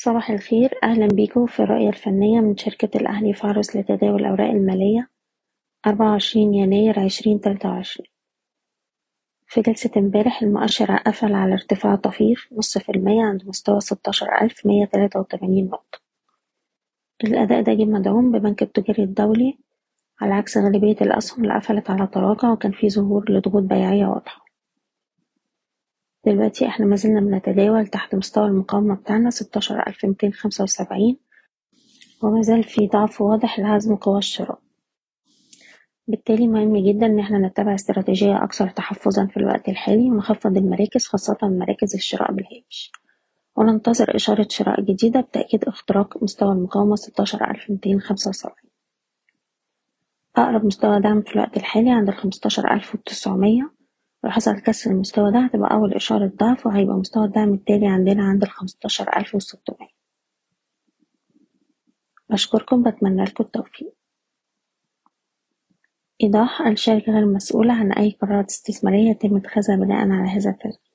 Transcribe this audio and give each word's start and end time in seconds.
صباح 0.00 0.30
الخير. 0.30 0.78
أهلا 0.82 1.06
بيكم 1.06 1.46
في 1.46 1.60
الرؤية 1.60 1.88
الفنية 1.88 2.40
من 2.40 2.56
شركة 2.56 2.98
الأهلي 2.98 3.32
فارس 3.34 3.76
لتداول 3.76 4.20
الأوراق 4.20 4.50
المالية. 4.50 5.10
أربعة 5.86 6.10
وعشرين 6.10 6.54
يناير 6.54 7.00
عشرين 7.00 7.40
تلاتة 7.40 7.68
وعشرين. 7.68 8.10
في 9.46 9.60
جلسة 9.60 9.90
امبارح 9.96 10.42
المؤشر 10.42 10.96
قفل 10.96 11.34
على 11.34 11.52
ارتفاع 11.52 11.94
طفيف 11.94 12.48
نص 12.52 12.78
في 12.78 12.88
المية 12.92 13.22
عند 13.22 13.48
مستوى 13.48 13.80
ستاشر 13.80 14.40
ألف 14.42 14.66
مية 14.66 14.84
تلاتة 14.84 15.20
وتمانين 15.20 15.66
نقطة. 15.66 16.00
الأداء 17.24 17.62
ده 17.62 17.74
جه 17.74 17.84
مدعوم 17.84 18.32
ببنك 18.32 18.62
التجاري 18.62 19.02
الدولي. 19.02 19.58
على 20.20 20.34
عكس 20.34 20.58
غالبية 20.58 20.96
الأسهم 21.00 21.44
اللي 21.44 21.54
قفلت 21.54 21.90
على 21.90 22.06
تراجع 22.06 22.52
وكان 22.52 22.72
في 22.72 22.90
ظهور 22.90 23.30
لضغوط 23.30 23.62
بيعية 23.62 24.06
واضحة. 24.06 24.47
دلوقتي 26.32 26.66
إحنا 26.66 26.86
مازلنا 26.86 27.20
بنتداول 27.20 27.86
تحت 27.86 28.14
مستوى 28.14 28.46
المقاومة 28.46 28.94
بتاعنا 28.94 29.30
ستاشر 29.30 29.86
ألف 29.86 30.04
ميتين 30.04 30.32
خمسة 30.32 30.64
وسبعين 30.64 31.16
ومازال 32.22 32.64
في 32.64 32.86
ضعف 32.86 33.20
واضح 33.20 33.58
لهزم 33.58 33.96
قوى 33.96 34.18
الشراء. 34.18 34.58
بالتالي 36.08 36.46
مهم 36.46 36.76
جدا 36.76 37.06
إن 37.06 37.18
إحنا 37.18 37.38
نتبع 37.38 37.74
استراتيجية 37.74 38.44
أكثر 38.44 38.68
تحفظا 38.68 39.26
في 39.26 39.36
الوقت 39.36 39.68
الحالي 39.68 40.10
ونخفض 40.10 40.56
المراكز 40.56 41.06
خاصة 41.06 41.38
مراكز 41.42 41.94
الشراء 41.94 42.32
بالهامش. 42.32 42.92
وننتظر 43.56 44.16
إشارة 44.16 44.46
شراء 44.50 44.80
جديدة 44.80 45.20
بتأكيد 45.20 45.64
اختراق 45.64 46.22
مستوى 46.22 46.52
المقاومة 46.52 46.96
ستاشر 46.96 47.50
ألف 47.50 47.70
ميتين 47.70 48.00
خمسة 48.00 48.28
وسبعين. 48.28 48.70
أقرب 50.36 50.64
مستوى 50.64 51.00
دعم 51.00 51.22
في 51.22 51.34
الوقت 51.34 51.56
الحالي 51.56 51.90
عند 51.90 52.08
الخمستاشر 52.08 52.72
ألف 52.74 52.94
وتسعمية. 52.94 53.77
لو 54.24 54.30
حصل 54.30 54.60
كسر 54.60 54.90
المستوى 54.90 55.32
ده 55.32 55.38
هتبقى 55.38 55.72
أول 55.74 55.94
إشارة 55.94 56.32
ضعف 56.40 56.66
وهيبقى 56.66 56.96
مستوى 56.96 57.24
الدعم 57.24 57.54
التالي 57.54 57.86
عندنا 57.86 58.22
عند 58.24 58.42
الخمستاشر 58.42 59.16
ألف 59.16 59.34
وستمية. 59.34 59.88
بشكركم 62.30 62.82
بتمنى 62.82 63.24
لكم 63.24 63.44
التوفيق. 63.44 63.94
إيضاح 66.22 66.60
الشركة 66.60 67.12
غير 67.12 67.26
مسؤولة 67.26 67.72
عن 67.74 67.92
أي 67.92 68.10
قرارات 68.22 68.50
استثمارية 68.50 69.10
يتم 69.10 69.36
اتخاذها 69.36 69.76
بناء 69.76 70.08
على 70.10 70.28
هذا 70.30 70.50
التسجيل 70.50 70.87